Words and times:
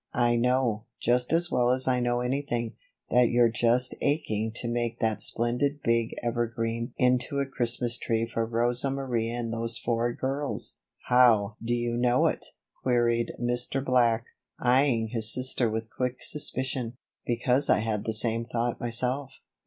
I 0.17 0.35
know, 0.35 0.85
just 0.99 1.31
as 1.31 1.51
well 1.51 1.69
as 1.69 1.87
I 1.87 1.99
know 1.99 2.21
anything, 2.21 2.73
that 3.11 3.29
you're 3.29 3.51
just 3.51 3.93
aching 4.01 4.51
to 4.55 4.67
make 4.67 4.97
that 4.97 5.21
splendid 5.21 5.83
big 5.83 6.15
evergreen 6.23 6.95
into 6.97 7.37
a 7.37 7.45
Christmas 7.45 7.99
tree 7.99 8.25
for 8.25 8.43
Rosa 8.43 8.89
Marie 8.89 9.29
and 9.29 9.53
those 9.53 9.77
four 9.77 10.11
girls." 10.15 10.79
"How 11.05 11.55
do 11.63 11.75
you 11.75 11.95
know 11.97 12.25
it?" 12.25 12.47
queried 12.81 13.33
Mr. 13.39 13.85
Black, 13.85 14.25
eying 14.65 15.09
his 15.09 15.31
sister 15.31 15.69
with 15.69 15.91
quick 15.95 16.23
suspicion. 16.23 16.97
"Because 17.27 17.69
I 17.69 17.81
had 17.81 18.05
the 18.05 18.13
same 18.15 18.43
thought 18.43 18.79
myself. 18.81 19.31